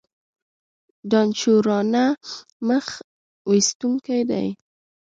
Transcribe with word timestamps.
دانشورانه 1.11 2.05
مخ 2.67 2.87
ویستونکی 3.49 4.21
دی. 4.29 4.47